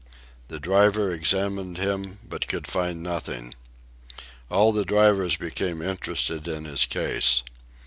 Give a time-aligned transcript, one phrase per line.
[0.47, 3.53] The driver examined him, but could find nothing.
[4.49, 7.43] All the drivers became interested in his case.